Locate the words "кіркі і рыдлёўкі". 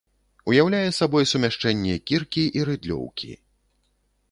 2.11-3.31